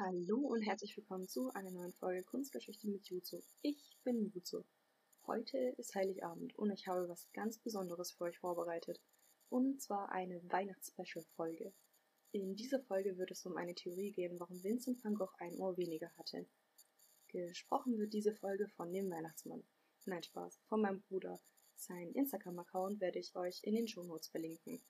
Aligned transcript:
Hallo 0.00 0.36
und 0.36 0.62
herzlich 0.62 0.96
willkommen 0.96 1.26
zu 1.26 1.50
einer 1.54 1.72
neuen 1.72 1.92
Folge 1.92 2.22
Kunstgeschichte 2.22 2.86
mit 2.86 3.08
Jutsu. 3.08 3.42
Ich 3.62 3.98
bin 4.04 4.30
Jutsu. 4.30 4.62
Heute 5.26 5.58
ist 5.76 5.92
Heiligabend 5.96 6.56
und 6.56 6.70
ich 6.70 6.86
habe 6.86 7.08
was 7.08 7.28
ganz 7.32 7.58
Besonderes 7.58 8.12
für 8.12 8.26
euch 8.26 8.38
vorbereitet. 8.38 9.00
Und 9.48 9.82
zwar 9.82 10.12
eine 10.12 10.40
Weihnachts-Special-Folge. 10.52 11.72
In 12.30 12.54
dieser 12.54 12.80
Folge 12.80 13.18
wird 13.18 13.32
es 13.32 13.44
um 13.44 13.56
eine 13.56 13.74
Theorie 13.74 14.12
gehen, 14.12 14.38
warum 14.38 14.62
Vincent 14.62 15.02
van 15.02 15.16
Gogh 15.16 15.34
ein 15.38 15.58
Ohr 15.58 15.76
weniger 15.76 16.12
hatte. 16.16 16.46
Gesprochen 17.26 17.98
wird 17.98 18.12
diese 18.12 18.36
Folge 18.36 18.68
von 18.68 18.92
dem 18.92 19.10
Weihnachtsmann. 19.10 19.64
Nein, 20.04 20.22
Spaß, 20.22 20.60
von 20.68 20.80
meinem 20.80 21.02
Bruder. 21.08 21.40
Sein 21.74 22.12
Instagram-Account 22.12 23.00
werde 23.00 23.18
ich 23.18 23.34
euch 23.34 23.58
in 23.64 23.74
den 23.74 23.88
Shownotes 23.88 24.28
verlinken. 24.28 24.80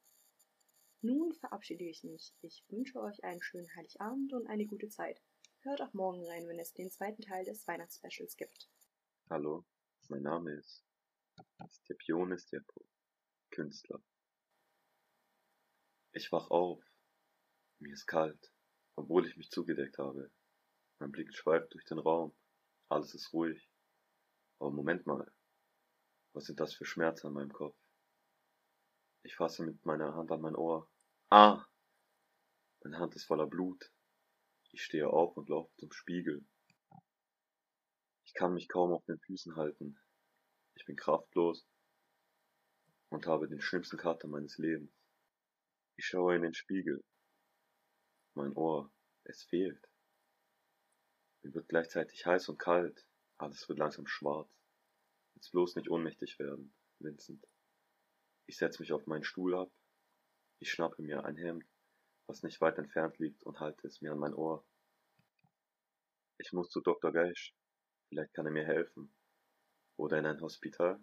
Nun 1.01 1.33
verabschiede 1.33 1.85
ich 1.85 2.03
mich. 2.03 2.35
Ich 2.41 2.65
wünsche 2.69 3.01
euch 3.01 3.23
einen 3.23 3.41
schönen 3.41 3.73
Heiligabend 3.77 4.33
und 4.33 4.49
eine 4.49 4.67
gute 4.67 4.89
Zeit. 4.89 5.23
Hört 5.61 5.81
auch 5.81 5.93
morgen 5.93 6.25
rein, 6.27 6.49
wenn 6.49 6.59
es 6.59 6.73
den 6.73 6.91
zweiten 6.91 7.23
Teil 7.23 7.45
des 7.45 7.69
Weihnachtsspecials 7.69 8.37
gibt. 8.37 8.69
Hallo, 9.31 9.65
mein 10.09 10.23
Name 10.23 10.55
ist 10.55 10.85
Stepione 11.71 12.37
Stepo, 12.37 12.85
Künstler. 13.51 14.03
Ich 16.13 16.33
wach 16.33 16.51
auf. 16.51 16.83
Mir 17.79 17.93
ist 17.93 18.07
kalt, 18.07 18.53
obwohl 18.97 19.25
ich 19.25 19.37
mich 19.37 19.51
zugedeckt 19.51 19.99
habe. 19.99 20.33
Mein 20.99 21.13
Blick 21.13 21.33
schweift 21.33 21.73
durch 21.75 21.85
den 21.85 22.01
Raum. 22.01 22.35
Alles 22.89 23.15
ist 23.15 23.33
ruhig. 23.33 23.71
Aber 24.59 24.73
Moment 24.73 25.07
mal. 25.07 25.31
Was 26.33 26.47
sind 26.47 26.59
das 26.59 26.75
für 26.75 26.85
Schmerzen 26.85 27.29
an 27.29 27.35
meinem 27.35 27.53
Kopf? 27.53 27.77
Ich 29.23 29.37
fasse 29.37 29.63
mit 29.63 29.85
meiner 29.85 30.15
Hand 30.15 30.31
an 30.31 30.41
mein 30.41 30.57
Ohr. 30.57 30.91
Ah! 31.31 31.65
Meine 32.83 32.99
Hand 32.99 33.15
ist 33.17 33.25
voller 33.25 33.47
Blut. 33.47 33.91
Ich 34.71 34.83
stehe 34.83 35.09
auf 35.09 35.37
und 35.37 35.49
laufe 35.49 35.75
zum 35.77 35.93
Spiegel. 35.93 36.45
Ich 38.25 38.35
kann 38.35 38.55
mich 38.55 38.69
kaum 38.69 38.93
auf 38.93 39.05
den 39.07 39.19
Füßen 39.19 39.57
halten. 39.57 39.99
Ich 40.75 40.85
bin 40.85 40.97
kraftlos 40.97 41.67
und 43.09 43.27
habe 43.27 43.49
den 43.49 43.61
schlimmsten 43.61 43.97
Kater 43.97 44.29
meines 44.29 44.59
Lebens. 44.59 44.93
Ich 45.97 46.07
schaue 46.07 46.37
in 46.37 46.43
den 46.43 46.55
Spiegel. 46.55 47.03
Mein 48.35 48.53
Ohr, 48.53 48.93
es 49.25 49.43
fehlt. 49.43 49.89
Mir 51.43 51.55
wird 51.55 51.69
gleichzeitig 51.69 52.25
heiß 52.25 52.49
und 52.49 52.59
kalt. 52.59 53.05
Alles 53.39 53.69
wird 53.69 53.79
langsam 53.79 54.07
schwarz. 54.07 54.49
Jetzt 55.35 55.51
bloß 55.51 55.77
nicht 55.77 55.91
ohnmächtig 55.91 56.39
werden, 56.39 56.73
Vincent. 56.99 57.45
Ich 58.49 58.57
setze 58.57 58.81
mich 58.81 58.95
auf 58.95 59.07
meinen 59.07 59.25
Stuhl 59.25 59.55
ab. 59.55 59.71
Ich 60.59 60.71
schnappe 60.71 61.03
mir 61.03 61.23
ein 61.27 61.37
Hemd, 61.37 61.69
was 62.27 62.43
nicht 62.43 62.63
weit 62.63 62.79
entfernt 62.79 63.19
liegt, 63.19 63.43
und 63.43 63.61
halte 63.61 63.87
es 63.87 64.01
mir 64.01 64.13
an 64.13 64.19
mein 64.19 64.33
Ohr. 64.33 64.67
Ich 66.39 66.55
muss 66.55 66.71
zu 66.71 66.81
Dr. 66.81 67.13
Geisch. 67.13 67.55
Vielleicht 68.09 68.33
kann 68.33 68.47
er 68.47 68.53
mir 68.53 68.65
helfen. 68.65 69.13
Oder 69.99 70.19
in 70.19 70.25
ein 70.25 70.41
Hospital. 70.41 70.99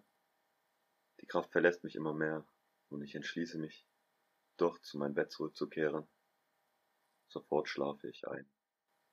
Die 1.20 1.26
Kraft 1.26 1.52
verlässt 1.52 1.84
mich 1.84 1.94
immer 1.94 2.14
mehr, 2.14 2.44
und 2.88 3.02
ich 3.02 3.14
entschließe 3.14 3.58
mich, 3.58 3.86
doch 4.56 4.80
zu 4.80 4.98
meinem 4.98 5.14
Bett 5.14 5.30
zurückzukehren. 5.30 6.08
Sofort 7.28 7.68
schlafe 7.68 8.08
ich 8.08 8.26
ein. 8.26 8.50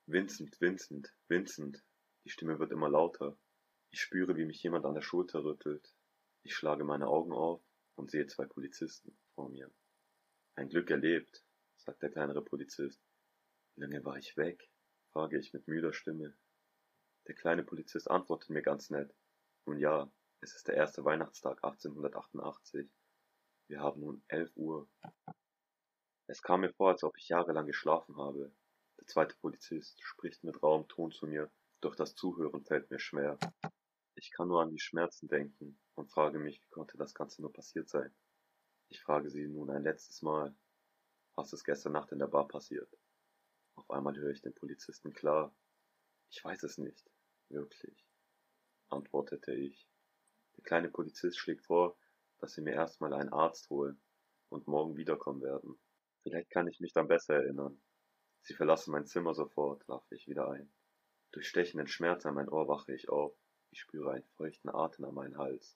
Vincent, 0.08 0.60
Vincent, 0.60 1.14
Vincent. 1.28 1.84
Die 2.26 2.32
Stimme 2.32 2.58
wird 2.58 2.72
immer 2.72 2.90
lauter. 2.90 3.38
Ich 3.92 4.02
spüre, 4.02 4.36
wie 4.38 4.46
mich 4.46 4.64
jemand 4.64 4.86
an 4.86 4.96
der 4.96 5.04
Schulter 5.04 5.44
rüttelt. 5.44 5.94
Ich 6.42 6.56
schlage 6.56 6.84
meine 6.84 7.08
Augen 7.08 7.32
auf 7.32 7.64
und 7.96 8.12
sehe 8.12 8.28
zwei 8.28 8.46
Polizisten 8.46 9.18
vor 9.36 9.50
mir. 9.50 9.72
Ein 10.56 10.70
Glück 10.70 10.90
erlebt, 10.90 11.44
sagt 11.78 12.02
der 12.02 12.12
kleinere 12.12 12.44
Polizist. 12.44 13.02
Wie 13.76 13.82
lange 13.82 14.04
war 14.06 14.18
ich 14.18 14.38
weg? 14.38 14.70
frage 15.12 15.40
ich 15.40 15.54
mit 15.54 15.68
müder 15.68 15.94
Stimme. 15.94 16.36
Der 17.28 17.36
kleine 17.36 17.64
Polizist 17.64 18.10
antwortet 18.10 18.50
mir 18.50 18.62
ganz 18.62 18.90
nett. 18.90 19.16
Nun 19.66 19.80
ja, 19.80 20.12
es 20.42 20.56
ist 20.56 20.68
der 20.68 20.76
erste 20.76 21.06
Weihnachtstag 21.06 21.64
1888. 21.64 22.90
Wir 23.68 23.80
haben 23.80 24.02
nun 24.02 24.24
elf 24.28 24.52
Uhr. 24.56 24.90
Es 26.28 26.42
kam 26.42 26.62
mir 26.62 26.74
vor, 26.74 26.90
als 26.90 27.04
ob 27.04 27.18
ich 27.18 27.30
jahrelang 27.30 27.66
geschlafen 27.66 28.18
habe. 28.18 28.52
Der 29.00 29.08
zweite 29.08 29.36
Polizist 29.38 30.02
spricht 30.02 30.44
mit 30.44 30.62
rauem 30.62 30.88
Ton 30.88 31.12
zu 31.12 31.28
mir, 31.28 31.52
doch 31.82 31.96
das 31.96 32.16
Zuhören 32.16 32.64
fällt 32.64 32.90
mir 32.92 33.00
schwer. 33.00 33.38
Ich 34.16 34.32
kann 34.32 34.48
nur 34.48 34.62
an 34.62 34.70
die 34.70 34.80
Schmerzen 34.80 35.28
denken 35.28 35.80
und 35.96 36.12
frage 36.12 36.40
mich, 36.40 36.62
wie 36.62 36.70
konnte 36.70 36.98
das 36.98 37.14
Ganze 37.14 37.42
nur 37.42 37.52
passiert 37.52 37.90
sein. 37.90 38.14
Ich 38.90 39.02
frage 39.02 39.30
sie 39.30 39.48
nun 39.48 39.72
ein 39.72 39.84
letztes 39.84 40.22
Mal, 40.22 40.56
was 41.36 41.52
ist 41.52 41.64
gestern 41.64 41.94
Nacht 41.94 42.12
in 42.12 42.20
der 42.20 42.28
Bar 42.28 42.48
passiert? 42.48 42.90
Auf 43.76 43.90
einmal 43.90 44.16
höre 44.16 44.30
ich 44.30 44.42
den 44.42 44.54
Polizisten 44.54 45.14
klar. 45.14 45.56
Ich 46.30 46.44
weiß 46.44 46.62
es 46.64 46.78
nicht, 46.78 47.10
wirklich, 47.50 48.06
antwortete 48.90 49.54
ich. 49.54 49.90
Der 50.58 50.64
kleine 50.64 50.90
Polizist 50.90 51.40
schlägt 51.40 51.66
vor, 51.66 51.98
dass 52.38 52.54
sie 52.54 52.62
mir 52.62 52.74
erstmal 52.74 53.14
einen 53.14 53.34
Arzt 53.34 53.70
holen 53.70 54.00
und 54.50 54.68
morgen 54.68 54.96
wiederkommen 54.96 55.42
werden. 55.42 55.80
Vielleicht 56.22 56.52
kann 56.52 56.68
ich 56.68 56.80
mich 56.80 56.94
dann 56.94 57.08
besser 57.08 57.36
erinnern. 57.36 57.82
Sie 58.42 58.54
verlassen 58.54 58.92
mein 58.92 59.08
Zimmer 59.08 59.34
sofort, 59.34 59.88
lache 59.88 60.16
ich 60.16 60.28
wieder 60.28 60.50
ein. 60.50 60.72
Durch 61.32 61.48
stechenden 61.48 61.88
Schmerz 61.88 62.26
an 62.26 62.36
mein 62.36 62.50
Ohr 62.50 62.68
wache 62.68 62.94
ich 62.94 63.10
auf. 63.10 63.36
Ich 63.74 63.80
spüre 63.80 64.12
einen 64.12 64.30
feuchten 64.38 64.70
Atem 64.70 65.04
an 65.06 65.16
meinen 65.16 65.36
Hals. 65.40 65.76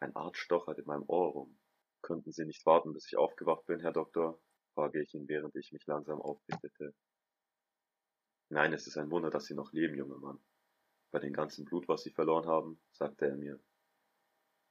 Ein 0.00 0.16
Art 0.16 0.36
stochert 0.36 0.80
in 0.80 0.86
meinem 0.86 1.04
Ohr 1.06 1.30
rum. 1.30 1.60
Könnten 2.02 2.32
Sie 2.32 2.44
nicht 2.44 2.66
warten, 2.66 2.92
bis 2.92 3.06
ich 3.06 3.16
aufgewacht 3.16 3.66
bin, 3.66 3.78
Herr 3.78 3.92
Doktor? 3.92 4.40
frage 4.74 5.00
ich 5.00 5.14
ihn, 5.14 5.28
während 5.28 5.54
ich 5.54 5.70
mich 5.70 5.86
langsam 5.86 6.20
aufrichtete. 6.20 6.96
Nein, 8.48 8.72
es 8.72 8.88
ist 8.88 8.96
ein 8.96 9.12
Wunder, 9.12 9.30
dass 9.30 9.44
Sie 9.44 9.54
noch 9.54 9.72
leben, 9.72 9.94
junger 9.94 10.18
Mann. 10.18 10.40
Bei 11.12 11.20
dem 11.20 11.32
ganzen 11.32 11.64
Blut, 11.64 11.86
was 11.86 12.02
Sie 12.02 12.10
verloren 12.10 12.46
haben, 12.46 12.80
sagte 12.90 13.26
er 13.26 13.36
mir. 13.36 13.60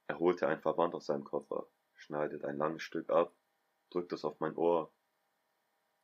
Er 0.08 0.18
holte 0.18 0.48
ein 0.48 0.60
Verband 0.60 0.94
aus 0.94 1.06
seinem 1.06 1.24
Koffer, 1.24 1.66
schneidet 1.94 2.44
ein 2.44 2.58
langes 2.58 2.82
Stück 2.82 3.08
ab, 3.08 3.34
drückt 3.88 4.12
es 4.12 4.26
auf 4.26 4.38
mein 4.38 4.54
Ohr 4.54 4.92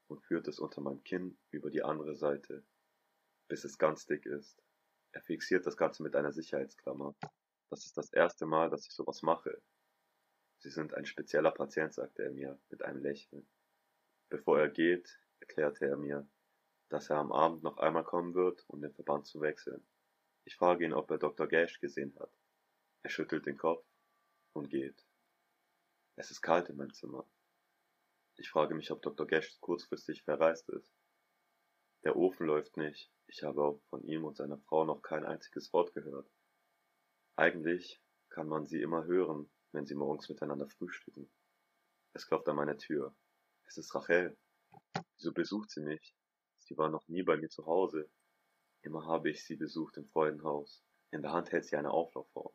und 0.09 0.23
führt 0.23 0.49
es 0.49 0.59
unter 0.59 0.81
meinem 0.81 1.05
Kinn 1.05 1.37
über 1.51 1.69
die 1.69 1.83
andere 1.83 2.17
Seite, 2.17 2.65
bis 3.47 3.65
es 3.65 3.77
ganz 3.77 4.07
dick 4.07 4.25
ist. 4.25 4.65
Er 5.15 5.23
fixiert 5.23 5.65
das 5.65 5.77
Ganze 5.77 6.03
mit 6.03 6.17
einer 6.17 6.33
Sicherheitsklammer. 6.33 7.15
Das 7.71 7.87
ist 7.87 7.97
das 7.97 8.13
erste 8.13 8.47
Mal, 8.47 8.69
dass 8.69 8.85
ich 8.85 8.93
sowas 8.93 9.23
mache. 9.23 9.63
Sie 10.59 10.71
sind 10.71 10.93
ein 10.95 11.07
spezieller 11.07 11.53
Patient, 11.53 11.95
sagte 11.95 12.25
er 12.25 12.33
mir 12.33 12.59
mit 12.69 12.83
einem 12.83 13.01
Lächeln. 13.01 13.49
Bevor 14.29 14.59
er 14.59 14.69
geht, 14.69 15.21
erklärte 15.39 15.87
er 15.87 15.97
mir, 15.97 16.29
dass 16.89 17.11
er 17.11 17.19
am 17.19 17.31
Abend 17.31 17.63
noch 17.63 17.79
einmal 17.79 18.03
kommen 18.03 18.35
wird, 18.35 18.65
um 18.69 18.81
den 18.81 18.93
Verband 18.93 19.27
zu 19.27 19.41
wechseln. 19.41 19.87
Ich 20.45 20.57
frage 20.57 20.85
ihn, 20.85 20.93
ob 20.93 21.09
er 21.13 21.19
Dr. 21.19 21.47
Gash 21.47 21.79
gesehen 21.79 22.19
hat. 22.19 22.33
Er 23.03 23.11
schüttelt 23.11 23.47
den 23.47 23.57
Kopf 23.57 23.87
und 24.53 24.69
geht. 24.69 25.07
Es 26.17 26.33
ist 26.33 26.43
kalt 26.43 26.69
in 26.71 26.77
meinem 26.77 26.93
Zimmer. 26.93 27.25
Ich 28.37 28.51
frage 28.51 28.75
mich, 28.75 28.91
ob 28.91 29.01
Dr. 29.03 29.29
Gash 29.29 29.61
kurzfristig 29.61 30.25
verreist 30.25 30.69
ist. 30.71 30.93
Der 32.05 32.17
Ofen 32.17 32.47
läuft 32.47 32.77
nicht. 32.77 33.11
Ich 33.29 33.43
habe 33.43 33.81
von 33.89 34.03
ihm 34.05 34.25
und 34.25 34.37
seiner 34.37 34.59
Frau 34.59 34.85
noch 34.85 35.01
kein 35.01 35.25
einziges 35.25 35.73
Wort 35.73 35.95
gehört. 35.95 36.31
Eigentlich 37.35 37.99
kann 38.29 38.47
man 38.47 38.67
sie 38.67 38.83
immer 38.83 39.07
hören, 39.07 39.51
wenn 39.73 39.87
sie 39.87 39.95
morgens 39.95 40.29
miteinander 40.29 40.69
frühstücken. 40.69 41.31
Es 42.13 42.27
klopft 42.27 42.49
an 42.49 42.57
meine 42.57 42.77
Tür. 42.77 43.17
Es 43.65 43.79
ist 43.79 43.95
Rachel. 43.95 44.37
Wieso 45.17 45.33
besucht 45.33 45.71
sie 45.71 45.81
mich? 45.81 46.15
Sie 46.59 46.77
war 46.77 46.91
noch 46.91 47.09
nie 47.09 47.23
bei 47.23 47.39
mir 47.39 47.49
zu 47.49 47.65
Hause. 47.65 48.11
Immer 48.83 49.07
habe 49.07 49.31
ich 49.31 49.43
sie 49.43 49.57
besucht 49.57 49.97
im 49.97 50.07
Freudenhaus. 50.09 50.85
In 51.11 51.23
der 51.23 51.33
Hand 51.33 51.53
hält 51.53 51.65
sie 51.65 51.77
eine 51.77 51.91
Auflaufform. 51.91 52.55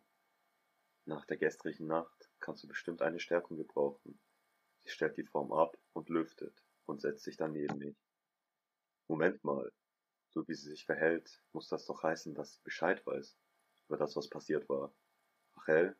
Nach 1.05 1.25
der 1.25 1.38
gestrigen 1.38 1.88
Nacht 1.88 2.29
kannst 2.39 2.63
du 2.63 2.67
bestimmt 2.67 3.01
eine 3.01 3.19
Stärkung 3.19 3.57
gebrauchen. 3.57 4.19
Sie 4.83 4.89
stellt 4.89 5.17
die 5.17 5.25
Form 5.25 5.51
ab 5.51 5.75
und 5.93 6.09
lüftet 6.09 6.61
und 6.85 7.01
setzt 7.01 7.23
sich 7.23 7.35
dann 7.35 7.53
neben 7.53 7.79
mich. 7.79 7.97
Moment 9.09 9.43
mal, 9.43 9.71
so 10.29 10.47
wie 10.47 10.53
sie 10.53 10.69
sich 10.69 10.85
verhält, 10.85 11.41
muss 11.51 11.67
das 11.67 11.83
doch 11.85 12.03
heißen, 12.03 12.35
dass 12.35 12.53
sie 12.53 12.61
Bescheid 12.61 13.03
weiß 13.07 13.35
über 13.88 13.97
das, 13.97 14.15
was 14.15 14.29
passiert 14.29 14.69
war. 14.69 14.94
Rachel, 15.56 15.97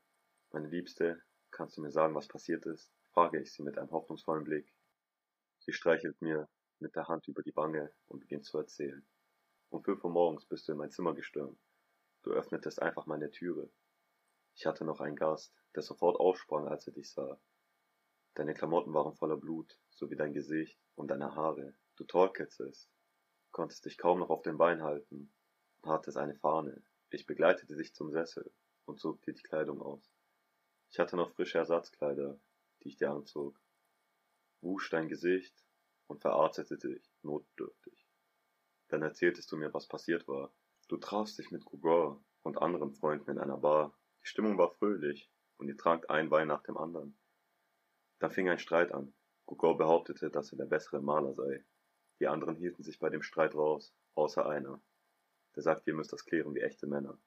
meine 0.52 0.68
Liebste, 0.68 1.20
kannst 1.50 1.76
du 1.76 1.82
mir 1.82 1.90
sagen, 1.90 2.14
was 2.14 2.28
passiert 2.28 2.68
ist? 2.68 2.94
frage 3.12 3.42
ich 3.42 3.52
sie 3.52 3.64
mit 3.64 3.80
einem 3.80 3.90
hoffnungsvollen 3.90 4.44
Blick. 4.44 4.72
Sie 5.58 5.74
streichelt 5.74 6.22
mir 6.22 6.48
mit 6.78 6.96
der 6.96 7.08
Hand 7.08 7.28
über 7.28 7.42
die 7.42 7.56
Wange 7.56 7.92
und 8.06 8.20
beginnt 8.20 8.46
zu 8.46 8.60
erzählen. 8.60 9.04
Um 9.70 9.84
fünf 9.84 10.04
Uhr 10.04 10.12
morgens 10.12 10.46
bist 10.46 10.68
du 10.68 10.74
in 10.74 10.78
mein 10.78 10.92
Zimmer 10.92 11.16
gestürmt. 11.16 11.60
Du 12.22 12.30
öffnetest 12.30 12.80
einfach 12.80 13.08
meine 13.08 13.32
Türe. 13.32 13.72
Ich 14.54 14.68
hatte 14.68 14.86
noch 14.86 15.00
einen 15.00 15.16
Gast, 15.16 15.52
der 15.74 15.82
sofort 15.82 16.20
aufsprang, 16.20 16.68
als 16.68 16.86
er 16.86 16.94
dich 16.94 17.10
sah. 17.10 17.42
Deine 18.36 18.54
Klamotten 18.54 18.94
waren 18.94 19.16
voller 19.16 19.38
Blut, 19.38 19.80
so 19.90 20.12
wie 20.12 20.16
dein 20.16 20.34
Gesicht 20.34 20.80
und 20.94 21.08
deine 21.08 21.34
Haare. 21.34 21.74
Du 21.96 22.04
torkeltest, 22.04 22.88
konntest 23.52 23.86
dich 23.86 23.98
kaum 23.98 24.20
noch 24.20 24.30
auf 24.30 24.42
den 24.42 24.58
Bein 24.58 24.84
halten 24.84 25.32
und 25.82 25.92
hattest 25.92 26.18
eine 26.18 26.36
Fahne. 26.36 26.82
Ich 27.10 27.26
begleitete 27.26 27.76
dich 27.76 27.94
zum 27.94 28.12
Sessel 28.12 28.52
und 28.86 29.00
zog 29.00 29.22
dir 29.24 29.34
die 29.34 29.44
Kleidung 29.44 29.82
aus. 29.82 30.12
Ich 30.92 31.00
hatte 31.00 31.16
noch 31.16 31.32
frische 31.32 31.58
Ersatzkleider, 31.58 32.40
die 32.82 32.90
ich 32.90 32.98
dir 32.98 33.12
anzog, 33.12 33.60
wusch 34.62 34.90
dein 34.90 35.08
Gesicht 35.08 35.64
und 36.08 36.22
verarztete 36.22 36.78
dich 36.78 37.04
notdürftig. 37.22 38.08
Dann 38.90 39.04
erzähltest 39.04 39.52
du 39.52 39.58
mir, 39.58 39.74
was 39.74 39.88
passiert 39.88 40.28
war. 40.28 40.52
Du 40.88 40.98
trafst 40.98 41.38
dich 41.38 41.52
mit 41.52 41.66
Gugor 41.66 42.24
und 42.42 42.62
anderen 42.62 42.92
Freunden 42.92 43.30
in 43.30 43.38
einer 43.38 43.58
Bar. 43.58 43.96
Die 44.24 44.28
Stimmung 44.28 44.58
war 44.58 44.72
fröhlich 44.72 45.30
und 45.58 45.68
ihr 45.68 45.78
trankt 45.78 46.10
ein 46.10 46.32
Wein 46.32 46.48
nach 46.48 46.64
dem 46.64 46.78
anderen. 46.78 47.18
Da 48.18 48.30
fing 48.30 48.50
ein 48.50 48.60
Streit 48.60 48.92
an. 48.92 49.14
Gugor 49.46 49.78
behauptete, 49.78 50.30
dass 50.30 50.52
er 50.52 50.58
der 50.58 50.66
bessere 50.66 51.02
Maler 51.02 51.34
sei. 51.34 51.64
Die 52.20 52.28
anderen 52.28 52.56
hielten 52.56 52.84
sich 52.84 53.00
bei 53.00 53.10
dem 53.10 53.22
Streit 53.22 53.56
raus, 53.56 53.94
außer 54.16 54.46
einer. 54.46 54.82
Der 55.56 55.64
sagte, 55.64 55.92
ihr 55.92 55.96
müsst 55.96 56.12
das 56.12 56.26
klären 56.26 56.54
wie 56.54 56.62
echte 56.62 56.86
Männer. 56.86 57.18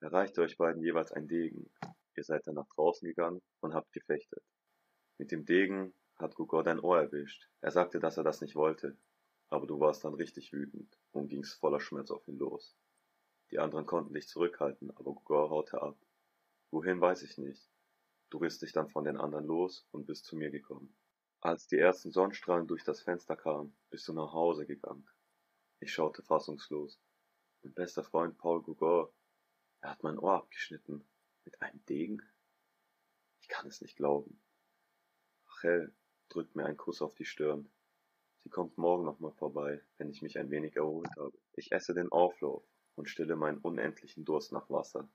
Er 0.00 0.12
reichte 0.12 0.42
euch 0.42 0.56
beiden 0.56 0.82
jeweils 0.82 1.12
ein 1.12 1.28
Degen. 1.28 1.70
Ihr 2.16 2.24
seid 2.24 2.46
dann 2.46 2.56
nach 2.56 2.68
draußen 2.68 3.06
gegangen 3.06 3.40
und 3.60 3.72
habt 3.72 3.92
gefechtet. 3.92 4.42
Mit 5.18 5.30
dem 5.30 5.44
Degen 5.44 5.94
hat 6.16 6.34
Gugor 6.34 6.64
dein 6.64 6.80
Ohr 6.80 7.00
erwischt. 7.00 7.48
Er 7.60 7.70
sagte, 7.70 8.00
dass 8.00 8.16
er 8.16 8.24
das 8.24 8.40
nicht 8.40 8.56
wollte. 8.56 8.96
Aber 9.48 9.66
du 9.66 9.78
warst 9.78 10.04
dann 10.04 10.14
richtig 10.14 10.52
wütend 10.52 10.98
und 11.12 11.28
gingst 11.28 11.54
voller 11.54 11.80
Schmerz 11.80 12.10
auf 12.10 12.26
ihn 12.26 12.38
los. 12.38 12.76
Die 13.50 13.58
anderen 13.58 13.86
konnten 13.86 14.14
dich 14.14 14.26
zurückhalten, 14.26 14.90
aber 14.96 15.12
Gugor 15.12 15.50
haute 15.50 15.80
ab. 15.80 15.96
Wohin 16.70 17.00
weiß 17.00 17.22
ich 17.22 17.38
nicht. 17.38 17.70
Du 18.30 18.38
riss 18.38 18.58
dich 18.58 18.72
dann 18.72 18.88
von 18.88 19.04
den 19.04 19.18
anderen 19.18 19.44
los 19.44 19.86
und 19.92 20.06
bist 20.06 20.24
zu 20.24 20.36
mir 20.36 20.50
gekommen. 20.50 20.96
Als 21.44 21.66
die 21.66 21.76
ersten 21.76 22.12
Sonnenstrahlen 22.12 22.68
durch 22.68 22.84
das 22.84 23.00
Fenster 23.00 23.34
kamen, 23.34 23.76
bist 23.90 24.06
du 24.06 24.12
nach 24.12 24.32
Hause 24.32 24.64
gegangen. 24.64 25.08
Ich 25.80 25.92
schaute 25.92 26.22
fassungslos. 26.22 27.00
Mein 27.62 27.74
bester 27.74 28.04
Freund 28.04 28.38
Paul 28.38 28.62
Gugor, 28.62 29.12
er 29.80 29.90
hat 29.90 30.04
mein 30.04 30.20
Ohr 30.20 30.34
abgeschnitten. 30.34 31.04
Mit 31.44 31.60
einem 31.60 31.84
Degen? 31.86 32.22
Ich 33.40 33.48
kann 33.48 33.66
es 33.66 33.80
nicht 33.80 33.96
glauben. 33.96 34.40
Rachel 35.48 35.92
drückt 36.28 36.54
mir 36.54 36.64
einen 36.64 36.76
Kuss 36.76 37.02
auf 37.02 37.16
die 37.16 37.24
Stirn. 37.24 37.68
Sie 38.38 38.48
kommt 38.48 38.78
morgen 38.78 39.04
nochmal 39.04 39.32
vorbei, 39.32 39.82
wenn 39.98 40.10
ich 40.10 40.22
mich 40.22 40.38
ein 40.38 40.52
wenig 40.52 40.76
erholt 40.76 41.10
habe. 41.16 41.36
Ich 41.54 41.72
esse 41.72 41.92
den 41.92 42.12
Auflauf 42.12 42.62
und 42.94 43.08
stille 43.08 43.34
meinen 43.34 43.58
unendlichen 43.58 44.24
Durst 44.24 44.52
nach 44.52 44.70
Wasser. 44.70 45.10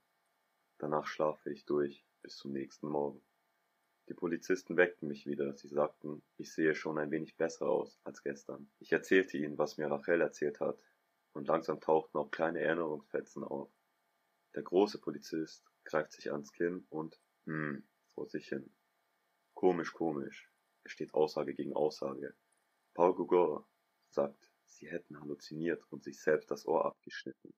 Danach 0.76 1.06
schlafe 1.06 1.50
ich 1.50 1.64
durch 1.64 2.04
bis 2.20 2.36
zum 2.36 2.52
nächsten 2.52 2.88
Morgen. 2.88 3.22
Die 4.08 4.14
Polizisten 4.14 4.78
weckten 4.78 5.08
mich 5.08 5.26
wieder. 5.26 5.54
Sie 5.54 5.68
sagten, 5.68 6.22
ich 6.38 6.50
sehe 6.52 6.74
schon 6.74 6.98
ein 6.98 7.10
wenig 7.10 7.36
besser 7.36 7.68
aus 7.68 8.00
als 8.04 8.22
gestern. 8.22 8.70
Ich 8.78 8.90
erzählte 8.90 9.36
ihnen, 9.36 9.58
was 9.58 9.76
mir 9.76 9.90
Rachel 9.90 10.22
erzählt 10.22 10.60
hat, 10.60 10.80
und 11.32 11.46
langsam 11.46 11.78
tauchten 11.78 12.16
auch 12.16 12.30
kleine 12.30 12.60
Erinnerungsfetzen 12.60 13.44
auf. 13.44 13.70
Der 14.54 14.62
große 14.62 14.98
Polizist 14.98 15.62
greift 15.84 16.12
sich 16.12 16.32
ans 16.32 16.52
Kinn 16.52 16.86
und, 16.88 17.20
hm, 17.44 17.86
vor 18.14 18.26
sich 18.28 18.48
hin. 18.48 18.72
Komisch, 19.54 19.92
komisch. 19.92 20.50
Es 20.84 20.92
steht 20.92 21.12
Aussage 21.12 21.54
gegen 21.54 21.74
Aussage. 21.74 22.34
Paul 22.94 23.14
Gugor 23.14 23.68
sagt, 24.08 24.50
sie 24.64 24.88
hätten 24.88 25.20
halluziniert 25.20 25.84
und 25.90 26.02
sich 26.02 26.18
selbst 26.18 26.50
das 26.50 26.66
Ohr 26.66 26.86
abgeschnitten. 26.86 27.52